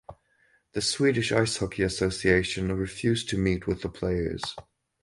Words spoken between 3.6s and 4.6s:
with the players.